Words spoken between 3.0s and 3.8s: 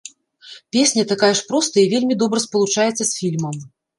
з фільмам.